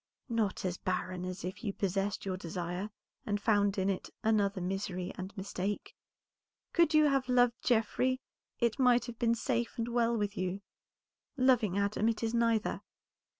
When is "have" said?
7.05-7.29, 9.05-9.19